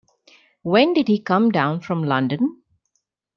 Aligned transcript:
When 0.63 0.93
did 0.93 1.07
he 1.09 1.19
come 1.19 1.51
down 1.51 1.81
from 1.81 2.03
London? 2.03 2.63